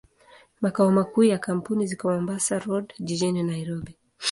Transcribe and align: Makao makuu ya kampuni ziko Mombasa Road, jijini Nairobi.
Makao 0.61 0.91
makuu 0.91 1.23
ya 1.23 1.37
kampuni 1.37 1.87
ziko 1.87 2.09
Mombasa 2.09 2.59
Road, 2.59 2.93
jijini 2.99 3.43
Nairobi. 3.43 3.97